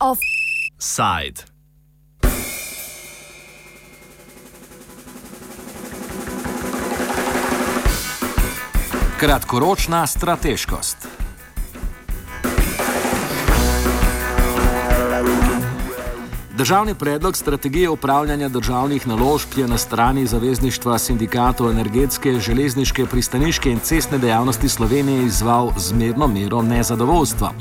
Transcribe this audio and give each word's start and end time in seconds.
Offside. 0.00 1.52
Kratkoročna 9.18 10.06
strateškost. 10.06 11.11
Državni 16.56 16.94
predlog 16.94 17.36
strategije 17.36 17.90
upravljanja 17.90 18.48
državnih 18.48 19.06
naložb 19.08 19.48
je 19.56 19.68
na 19.68 19.78
strani 19.78 20.26
zavezništva 20.26 20.98
sindikatov 20.98 21.70
energetske, 21.70 22.40
železniške, 22.40 23.06
pristaniške 23.06 23.70
in 23.70 23.78
cestne 23.78 24.18
dejavnosti 24.18 24.68
Slovenije 24.68 25.24
izval 25.24 25.72
zmerno 25.78 26.26
mero 26.26 26.62
nezadovoljstva. 26.62 27.52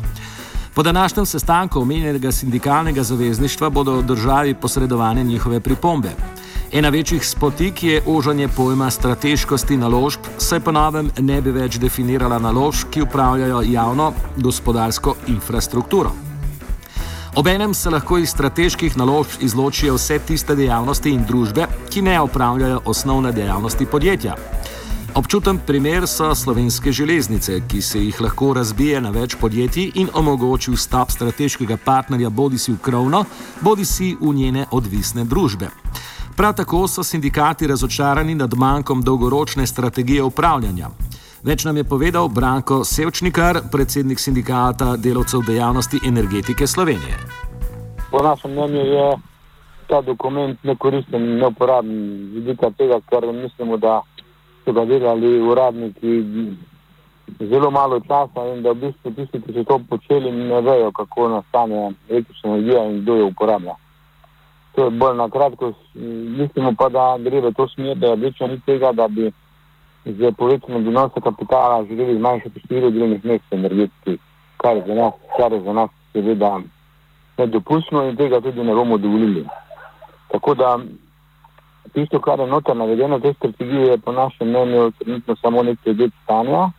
Po 0.74 0.84
današnjem 0.84 1.26
sestanku 1.26 1.82
omenjenega 1.82 2.32
sindikalnega 2.32 3.04
zavezništva 3.04 3.70
bodo 3.70 4.02
državi 4.02 4.54
posredovane 4.54 5.24
njihove 5.24 5.60
pripombe. 5.60 6.10
Ena 6.72 6.90
večjih 6.90 7.28
spotik 7.28 7.84
je 7.84 8.02
ožanje 8.06 8.48
pojma 8.48 8.90
strateškosti 8.90 9.78
naložb, 9.78 10.20
saj 10.38 10.60
pa 10.60 10.72
novem 10.72 11.12
ne 11.20 11.42
bi 11.42 11.52
več 11.52 11.78
definirala 11.78 12.40
naložb, 12.40 12.90
ki 12.92 13.02
upravljajo 13.02 13.62
javno 13.62 14.14
gospodarsko 14.38 15.16
infrastrukturo. 15.28 16.31
Obenem 17.36 17.74
se 17.74 17.90
lahko 17.90 18.18
iz 18.18 18.30
strateških 18.30 18.98
naložb 18.98 19.30
izločijo 19.40 19.94
vse 19.96 20.20
tiste 20.20 20.56
dejavnosti 20.56 21.10
in 21.10 21.24
družbe, 21.26 21.68
ki 21.90 22.02
ne 22.02 22.20
opravljajo 22.20 22.82
osnovne 22.86 23.32
dejavnosti 23.32 23.86
podjetja. 23.86 24.36
Občuten 25.16 25.60
primer 25.68 26.08
so 26.08 26.36
slovenske 26.36 26.92
železnice, 26.92 27.62
ki 27.68 27.82
se 27.82 28.04
jih 28.04 28.22
lahko 28.22 28.54
razbije 28.54 29.02
na 29.02 29.10
več 29.10 29.36
podjetij 29.40 29.92
in 29.96 30.10
omogoči 30.14 30.72
vstop 30.72 31.12
strateškega 31.12 31.78
partnerja 31.86 32.30
bodi 32.30 32.58
si 32.58 32.72
v 32.72 32.80
krovno, 32.84 33.24
bodi 33.62 33.86
si 33.86 34.12
v 34.20 34.34
njene 34.36 34.66
odvisne 34.72 35.24
družbe. 35.24 35.70
Prav 36.36 36.56
tako 36.56 36.88
so 36.88 37.04
sindikati 37.04 37.68
razočarani 37.68 38.36
nad 38.36 38.54
manjkom 38.54 39.02
dolgoročne 39.02 39.68
strategije 39.68 40.24
upravljanja. 40.24 40.90
Več 41.42 41.64
nam 41.66 41.78
je 41.78 41.84
povedal 41.84 42.28
Branko 42.30 42.84
Sevčnikar, 42.86 43.58
predsednik 43.74 44.20
sindikata 44.22 44.92
delavcev 44.94 45.42
dejavnosti 45.42 45.98
energetike 46.06 46.68
Slovenije. 46.68 47.18
Po 48.12 48.22
našem 48.22 48.52
mnenju 48.52 48.84
je 48.86 49.08
ta 49.90 50.02
dokument 50.02 50.64
nekoristen 50.64 51.26
in 51.26 51.40
neuporaben 51.42 51.98
z 51.98 52.36
vidika 52.36 52.70
tega, 52.78 53.02
ker 53.10 53.26
mislimo, 53.34 53.78
da 53.82 54.04
so 54.66 54.74
ga 54.74 54.86
delali 54.86 55.42
uradniki 55.42 56.22
zelo 57.50 57.72
malo 57.72 58.00
časa 58.06 58.46
in 58.54 58.62
da 58.62 58.78
v 58.78 58.86
bistvu 58.86 59.18
tisti, 59.18 59.42
ki 59.42 59.58
so 59.58 59.64
to 59.66 59.82
počeli, 59.90 60.30
ne 60.32 60.62
vejo, 60.62 60.92
kako 60.94 61.30
nastane 61.40 61.94
električna 62.10 62.54
energija 62.54 62.86
in 62.86 63.02
kdo 63.02 63.16
jo 63.16 63.34
uporablja. 63.34 63.80
To 64.76 64.84
je 64.86 64.90
bolj 64.90 65.18
na 65.18 65.30
kratko, 65.30 65.74
mislimo 66.38 66.78
pa, 66.78 66.90
da 66.90 67.18
gre 67.18 67.42
v 67.42 67.58
to 67.58 67.68
smer, 67.74 67.98
da 67.98 68.14
je 68.14 68.26
večja 68.30 68.48
ni 68.48 68.62
tega, 68.66 68.92
da 68.94 69.08
bi 69.08 69.32
z 70.06 70.32
povečanjem 70.38 70.84
donosa 70.84 71.22
kapitala 71.22 71.86
želeli 71.86 72.18
zmanjšati 72.18 72.60
število 72.60 72.92
delovnih 72.92 73.26
mest 73.26 73.44
v 73.52 73.56
energetiki, 73.56 74.18
kar 74.58 74.78
je 74.78 74.84
za 74.88 74.94
nas, 74.94 75.14
kar 75.38 75.54
je 75.54 75.62
za 75.62 75.74
nas 75.74 75.90
seveda 76.14 76.60
nedopustno 77.38 78.10
in 78.10 78.16
tega 78.16 78.42
tudi 78.42 78.64
ne 78.64 78.74
bomo 78.74 78.98
dovolili. 78.98 79.46
Tako 80.32 80.56
da 80.56 80.80
tisto, 81.94 82.20
kar 82.20 82.40
je 82.40 82.48
noter 82.48 82.76
navedeno 82.76 83.18
v 83.18 83.22
tej 83.22 83.34
strategiji, 83.34 83.88
je 83.88 83.98
po 83.98 84.12
našem 84.12 84.50
mnenju 84.50 84.92
trenutno 84.92 85.36
samo 85.36 85.64
nek 85.64 85.80
pregled 85.84 86.12
stanja 86.24 86.72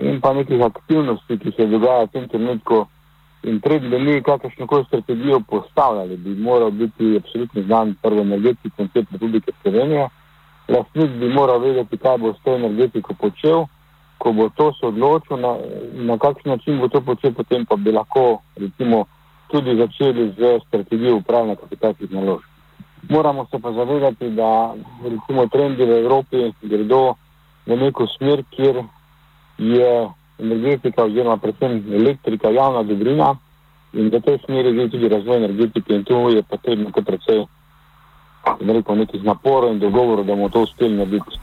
in 0.00 0.20
pa 0.20 0.32
nekih 0.32 0.62
aktivnosti, 0.62 1.38
ki 1.38 1.52
se 1.56 1.66
dogajajo 1.66 2.06
v 2.06 2.12
tem 2.12 2.28
trenutku. 2.28 2.86
In 3.42 3.60
pred 3.60 3.82
bi 3.82 3.98
mi 3.98 4.22
kakršno 4.22 4.66
koli 4.66 4.84
strategijo 4.84 5.40
postavljali, 5.40 6.16
bi 6.16 6.34
moral 6.34 6.70
biti 6.70 7.16
absolutno 7.16 7.62
znan 7.62 7.94
prvi 8.02 8.20
energetski 8.20 8.70
koncept 8.76 9.12
Republike 9.12 9.52
Slovenije 9.62 10.08
lastnik 10.68 11.10
bi 11.20 11.28
moral 11.28 11.60
vedeti, 11.60 11.98
kaj 11.98 12.18
bo 12.18 12.32
s 12.32 12.42
to 12.44 12.54
energetiko 12.54 13.14
počel. 13.14 13.66
Ko 14.18 14.32
bo 14.32 14.48
to 14.54 14.72
se 14.72 14.86
odločil, 14.86 15.36
na, 15.36 15.56
na 15.92 16.18
kakšen 16.18 16.52
način 16.52 16.78
bo 16.78 16.88
to 16.88 17.00
počel, 17.00 17.32
potem 17.34 17.66
pa 17.66 17.76
bi 17.76 17.92
lahko 17.92 18.42
recimo, 18.56 19.04
tudi 19.50 19.76
začeli 19.76 20.32
z 20.38 20.58
strategijo 20.66 21.16
upravljanja 21.16 21.56
kapitalskih 21.56 22.10
naložb. 22.12 22.46
Moramo 23.08 23.46
se 23.50 23.58
pa 23.58 23.72
zavedati, 23.72 24.30
da 24.30 24.74
recimo, 25.02 25.46
trendi 25.46 25.84
v 25.84 25.98
Evropi 26.04 26.52
gredo 26.62 27.14
v 27.66 27.76
neko 27.76 28.06
smer, 28.06 28.44
kjer 28.50 28.84
je 29.58 30.08
energetika, 30.38 31.04
oziroma 31.04 31.36
predvsem 31.36 31.82
elektrika, 31.92 32.50
javna 32.50 32.82
dobrina 32.82 33.36
in 33.92 34.08
v 34.08 34.20
tej 34.20 34.38
smeri 34.44 34.72
gre 34.72 34.88
tudi 34.88 35.08
razvoj 35.08 35.36
energetike 35.36 35.94
in 35.94 36.04
tu 36.04 36.14
je 36.30 36.42
potrebno 36.42 36.92
kar 36.92 37.04
precej 37.04 37.44
rekel, 38.60 38.96
nekih 38.96 39.24
naporov 39.24 39.72
in 39.72 39.78
dogovorov, 39.78 40.26
da 40.26 40.34
bomo 40.34 40.48
to 40.48 40.62
uspeli 40.62 40.96
narediti. 40.96 41.40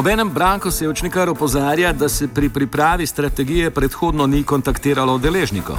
Obenem 0.00 0.30
Branko 0.34 0.70
Sevčnikar 0.70 1.28
opozarja, 1.28 1.92
da 1.92 2.08
se 2.08 2.28
pri 2.34 2.48
pripravi 2.48 3.06
strategije 3.06 3.70
predhodno 3.70 4.26
ni 4.26 4.42
kontaktiralo 4.42 5.18
deležnikov. 5.18 5.76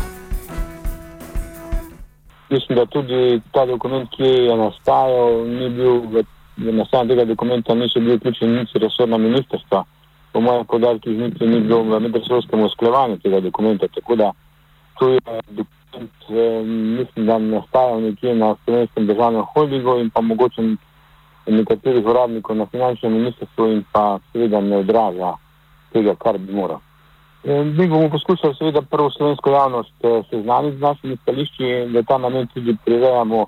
Mislim, 2.50 2.76
da 2.76 2.86
tudi 2.86 3.42
ta 3.52 3.66
dokument, 3.66 4.10
ki 4.10 4.24
je 4.24 4.58
nastajal, 4.58 5.48
ni 5.48 5.70
bil 5.70 6.02
v, 6.12 6.24
nastajanju 6.58 7.10
tega 7.10 7.26
dokumenta, 7.26 7.74
niso 7.76 8.00
bili 8.00 8.18
vključeni 8.18 8.60
niti 8.60 8.80
resorna 8.80 9.18
ministrstva. 9.18 9.84
Po 10.34 10.42
mojih 10.42 10.68
podatkih 10.68 11.18
niti 11.18 11.48
ni 11.48 11.60
bilo 11.60 11.82
v 11.84 12.00
medresorskem 12.00 12.64
usklajevanju 12.64 13.18
tega 13.24 13.40
dokumenta. 13.40 13.88
Tako 13.88 14.16
da 14.16 14.32
to 15.00 15.10
je 15.10 15.20
dokument 15.50 15.81
mislim, 16.98 17.26
da 17.26 17.40
nastajajo 17.40 18.00
nekje 18.00 18.36
na 18.36 18.56
slovenskem 18.66 19.08
državnem 19.08 19.44
holdingu 19.54 19.98
in 20.00 20.10
pa 20.10 20.22
mogoče 20.22 20.62
nekaterih 21.48 22.06
uradnikov 22.06 22.56
na 22.56 22.66
finančnem 22.66 23.14
ministrstvu 23.14 23.68
in 23.72 23.84
pa 23.92 24.20
seveda 24.32 24.62
ne 24.62 24.78
odraža 24.78 25.34
tega, 25.94 26.16
kar 26.16 26.38
bi 26.38 26.54
moral. 26.54 26.80
Mi 27.44 27.88
bomo 27.88 28.10
poskušali 28.10 28.56
seveda 28.56 28.82
prvo 28.82 29.10
slovensko 29.10 29.50
javnost 29.50 29.94
eh, 30.04 30.24
seznaniti 30.30 30.78
z 30.78 30.82
našimi 30.82 31.18
stališči 31.18 31.64
in 31.64 31.94
da 31.94 32.04
ta 32.04 32.18
namen 32.18 32.48
tudi 32.48 32.76
prirejamo, 32.86 33.46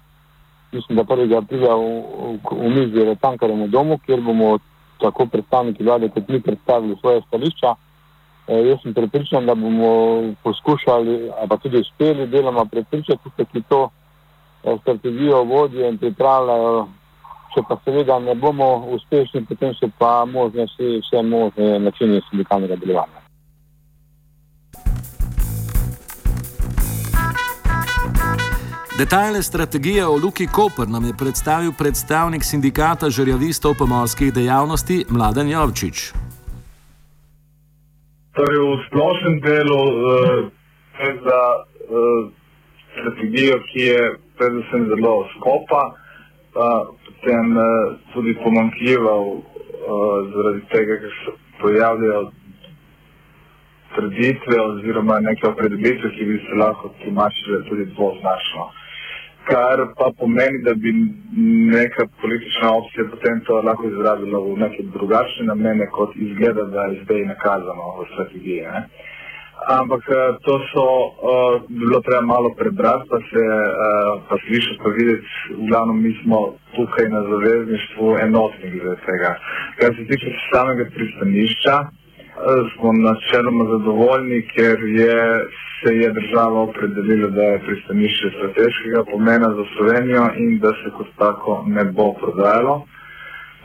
mislim, 0.72 0.96
da 0.96 1.04
1. 1.04 1.38
aprila 1.38 1.75
v, 1.75 1.81
v, 1.81 2.40
v 2.52 2.70
mizi 2.70 3.06
v 3.06 3.16
Tankaremu 3.22 3.68
domu, 3.68 4.00
kjer 4.06 4.22
bomo 4.22 4.58
tako 5.00 5.25
predstavniki 5.25 5.84
vlade 5.84 6.10
kot 6.10 6.28
mi 6.28 6.42
predstavili 6.42 6.98
svoje 7.00 7.22
stališča. 7.28 7.75
E, 8.48 8.56
jaz 8.68 8.81
sem 8.81 8.94
prepričan, 8.94 9.46
da 9.46 9.56
bomo 9.56 10.34
poskušali, 10.44 11.31
pa 11.50 11.58
tudi 11.58 11.80
uspeli 11.80 12.28
deloma 12.28 12.66
prepričati 12.66 13.24
tiste, 13.24 13.46
ki 13.46 13.62
to 13.70 13.90
e, 14.64 14.78
strategijo 14.81 15.44
vodijo 15.44 15.90
in 15.90 15.98
pripravljajo. 15.98 16.88
Če 17.54 17.62
pa 17.70 17.78
seveda 17.86 18.20
ne 18.20 18.36
bomo 18.36 18.76
uspešni, 18.96 19.46
potem 19.46 19.74
so 19.78 19.90
pa 19.98 20.26
možne 20.26 20.66
vse, 20.66 20.98
vse 21.04 21.22
možne 21.22 21.80
načine 21.80 22.22
sindikalnega 22.30 22.76
delovanja. 22.76 23.22
Detajle 28.98 29.44
strategije 29.44 30.08
o 30.08 30.18
Luki 30.18 30.48
Koper 30.48 30.90
nam 30.90 31.06
je 31.06 31.14
predstavil 31.18 31.72
predstavnik 31.78 32.44
sindikata 32.44 33.10
žrjavistov 33.10 33.74
pomorskih 33.78 34.34
dejavnosti 34.34 35.06
Mladen 35.10 35.50
Jovčič. 35.50 36.22
Torej, 38.33 38.59
v 38.59 38.81
splošnem 38.89 39.35
delu 39.45 39.81
gre 40.97 41.11
uh, 41.13 41.21
za 41.21 41.41
uh, 41.53 42.21
strategijo, 42.91 43.59
ki 43.69 43.81
je 43.94 44.01
predvsem 44.38 44.88
zelo 44.89 45.30
skopa, 45.38 45.83
uh, 45.94 46.89
potem 47.06 47.57
uh, 47.57 47.65
tudi 48.13 48.33
pomankljiva 48.41 49.13
uh, 49.21 49.38
zaradi 50.33 50.62
tega, 50.74 50.97
ker 51.03 51.13
se 51.21 51.35
pojavljajo 51.62 52.31
trditve 53.95 54.57
oziroma 54.62 55.19
neke 55.19 55.47
opredelitve, 55.47 56.09
ki 56.18 56.25
bi 56.25 56.41
se 56.47 56.57
lahko 56.57 56.89
tumačile 57.03 57.62
tudi 57.69 57.86
dvoznačno. 57.94 58.69
Uh, 59.44 59.50
kar 59.50 59.78
pa 59.98 60.12
pomeni, 60.19 60.63
da 60.63 60.74
bi 60.74 60.92
neka 61.75 62.04
politična 62.22 62.68
opcija 62.80 63.06
potem 63.12 63.40
to 63.48 63.62
lahko 63.62 63.88
izrazila 63.88 64.40
v 64.40 64.57
neke 64.63 64.84
drugačne 64.95 65.45
namene, 65.45 65.88
kot 65.98 66.16
izgleda, 66.16 66.63
da 66.75 66.81
je 66.84 67.01
zdaj 67.04 67.25
nakazano 67.34 67.84
v 68.00 68.06
strategiji. 68.13 68.62
Ne? 68.62 68.81
Ampak 69.80 70.04
eh, 70.12 70.16
to 70.45 70.54
so 70.72 70.84
uh, 70.84 71.62
bilo 71.69 72.01
treba 72.01 72.22
malo 72.22 72.50
prebrati, 72.62 73.07
pa 73.10 73.18
se 73.30 73.44
uh, 73.48 74.19
pa 74.30 74.36
slišati, 74.45 74.80
pa 74.84 74.90
videti, 74.98 75.28
v 75.60 75.68
glavnem 75.69 76.01
mi 76.04 76.12
smo 76.24 76.39
tukaj 76.75 77.07
na 77.16 77.22
zavezništvu 77.31 78.07
enotni 78.25 78.72
glede 78.74 78.98
tega. 79.06 79.31
Kar 79.80 79.96
se 79.96 80.04
tiče 80.10 80.30
samega 80.51 80.86
pristanišča, 80.96 81.75
smo 82.74 82.94
načeloma 82.94 83.65
zadovoljni, 83.74 84.47
ker 84.56 84.77
je, 85.00 85.15
se 85.80 85.95
je 85.95 86.09
država 86.19 86.59
opredelila, 86.62 87.30
da 87.30 87.41
je 87.41 87.59
pristanišče 87.68 88.27
strateškega 88.35 89.03
pomena 89.12 89.50
za 89.57 89.65
Slovenijo 89.74 90.30
in 90.38 90.59
da 90.59 90.71
se 90.80 90.89
kot 90.97 91.07
tako 91.18 91.63
ne 91.68 91.83
bo 91.83 92.13
prodajalo, 92.13 92.85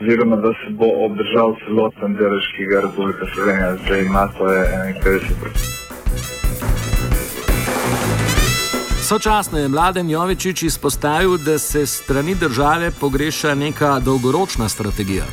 oziroma 0.01 0.35
da 0.35 0.51
se 0.59 0.69
bo 0.69 0.87
obdržal 1.05 1.55
celoten 1.65 2.13
delež, 2.15 2.45
ki 2.55 2.65
ga 2.71 2.81
Republika 2.87 3.25
Slovenija 3.33 3.75
zdaj 3.75 4.01
ima, 4.01 4.27
to 4.37 4.51
je 4.51 4.61
51%. 5.03 5.79
Sočasno 9.09 9.59
je 9.59 9.67
mladen 9.67 10.09
Jovičič 10.09 10.63
izpostavil, 10.63 11.37
da 11.37 11.57
se 11.57 11.85
strani 11.85 12.35
države 12.35 12.91
pogreša 13.01 13.55
neka 13.55 13.99
dolgoročna 13.99 14.69
strategija. 14.69 15.23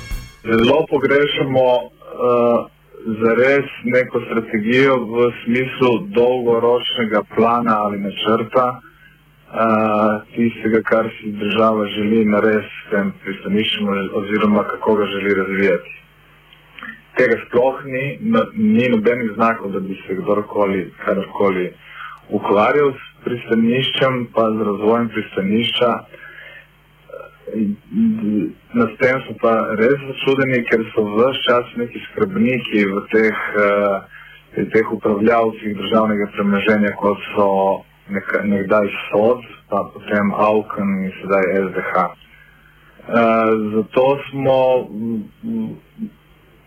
Zelo 0.45 0.87
pogrešamo 0.91 1.65
uh, 1.83 2.76
za 3.07 3.35
res 3.39 3.67
neko 3.85 4.21
strategijo 4.27 4.97
v 5.07 5.31
smislu 5.45 5.91
dolgoročnega 6.11 7.23
plana 7.37 7.77
ali 7.85 7.99
načrta, 8.03 8.67
uh, 8.81 10.27
tistega, 10.35 10.83
kar 10.83 11.11
si 11.19 11.31
država 11.33 11.87
želi 11.87 12.25
narediti 12.25 12.67
s 12.67 12.91
tem 12.91 13.13
pristaniščem 13.23 13.89
oziroma 14.13 14.65
kako 14.65 14.95
ga 14.95 15.07
želi 15.07 15.35
razvijati. 15.35 15.93
Tega 17.17 17.39
sploh 17.47 17.85
ni, 17.85 18.19
no, 18.21 18.43
ni 18.55 18.89
nobenih 18.89 19.31
znakov, 19.37 19.71
da 19.73 19.81
bi 19.81 19.95
se 20.07 20.15
kdorkoli, 20.15 20.91
kadarkoli 21.05 21.71
ukvarjal 22.29 22.93
s 22.93 23.25
pristaniščem, 23.25 24.27
pa 24.35 24.51
z 24.51 24.67
razvojem 24.71 25.09
pristanišča. 25.15 25.93
Na 28.75 28.87
tem 28.99 29.21
so 29.27 29.35
pa 29.41 29.53
res 29.79 29.99
začudeni, 30.03 30.65
ker 30.67 30.83
so 30.93 31.05
vse 31.07 31.29
čas 31.47 31.67
neki 31.79 32.03
skrbniki 32.11 32.83
v 32.91 33.03
teh, 33.13 33.39
eh, 33.63 34.65
teh 34.75 34.93
upravljavcih 34.93 35.77
državnega 35.79 36.27
premoženja, 36.35 36.91
kot 36.99 37.23
so 37.35 37.49
nek, 38.11 38.35
nekdaj 38.45 38.91
SOD, 39.11 39.47
pa 39.71 39.85
potem 39.95 40.35
AUKN 40.35 40.91
in 41.07 41.13
sedaj 41.23 41.47
SDH. 41.63 41.93
Eh, 43.07 43.53
zato 43.77 44.07
smo 44.31 44.61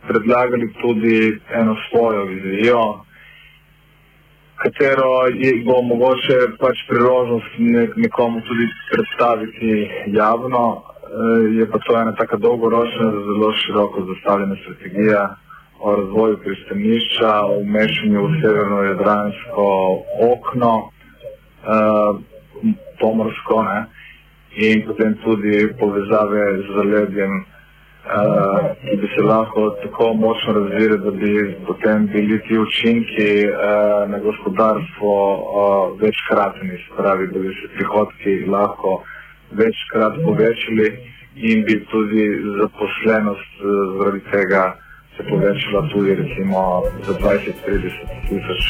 predlagali 0.08 0.74
tudi 0.82 1.40
eno 1.52 1.76
svojo 1.90 2.24
vizijo, 2.24 3.04
katero 4.64 5.10
bo 5.66 5.82
mogoče 5.82 6.38
pač 6.60 6.78
priložnost 6.90 7.52
nekomu 7.96 8.42
tudi 8.48 8.66
predstaviti 8.92 9.90
javno. 10.08 10.84
Eh, 11.10 11.60
je 11.60 11.66
pa 11.72 11.78
to 11.86 11.98
ena 12.02 12.14
tako 12.16 12.38
dolgoročna, 12.38 13.12
zelo 13.12 13.54
široko 13.54 14.06
zastavljena 14.14 14.56
strategija 14.62 15.36
o 15.80 15.96
razvoju 15.96 16.38
pristanišča, 16.38 17.32
o 17.46 17.58
umešanju 17.60 18.26
v 18.26 18.42
severno-jadransko 18.42 19.66
okno, 20.34 20.74
eh, 21.64 22.12
pomorsko, 23.00 23.64
ne? 23.64 23.86
in 24.58 24.86
potem 24.88 25.14
tudi 25.24 25.74
povezave 25.80 26.58
z 26.58 26.76
zaledjem 26.76 27.46
ki 28.82 28.96
bi 29.02 29.08
se 29.16 29.22
lahko 29.22 29.70
tako 29.84 30.14
močno 30.14 30.54
razvili, 30.54 30.98
da 30.98 31.12
bi 31.12 31.56
potem 31.68 32.08
bili 32.08 32.42
ti 32.48 32.58
učinki 32.58 33.32
uh, 33.48 34.10
na 34.12 34.18
gospodarstvo 34.20 35.14
uh, 35.36 36.02
večkratni, 36.02 36.86
spravi, 36.86 37.28
da 37.28 37.40
bi 37.40 37.48
se 37.48 37.68
prihodki 37.76 38.46
lahko 38.46 39.04
večkrat 39.52 40.14
povečali 40.26 40.88
in 41.36 41.66
bi 41.66 41.86
tudi 41.86 42.26
zaposlenost 42.60 43.54
uh, 43.62 43.98
zaradi 43.98 44.22
tega 44.32 44.64
se 45.18 45.24
povečala 45.30 45.90
tudi 45.94 46.16
recimo 46.16 46.84
za 47.06 47.14
20-30 47.14 47.92
tisoč. 48.30 48.64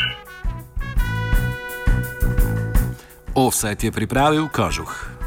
Offset 3.35 3.83
je 3.83 3.91
pripravil 3.91 4.47
Kažuh. 4.51 5.18